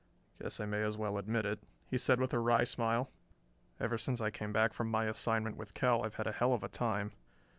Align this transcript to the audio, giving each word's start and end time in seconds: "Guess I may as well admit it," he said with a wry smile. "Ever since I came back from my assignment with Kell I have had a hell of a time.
"Guess 0.41 0.59
I 0.59 0.65
may 0.65 0.81
as 0.81 0.97
well 0.97 1.19
admit 1.19 1.45
it," 1.45 1.59
he 1.85 1.95
said 1.95 2.19
with 2.19 2.33
a 2.33 2.39
wry 2.39 2.63
smile. 2.63 3.11
"Ever 3.79 3.99
since 3.99 4.19
I 4.19 4.31
came 4.31 4.51
back 4.51 4.73
from 4.73 4.89
my 4.89 5.05
assignment 5.05 5.57
with 5.57 5.75
Kell 5.75 6.01
I 6.01 6.05
have 6.05 6.15
had 6.15 6.25
a 6.25 6.31
hell 6.31 6.53
of 6.53 6.63
a 6.63 6.69
time. 6.69 7.11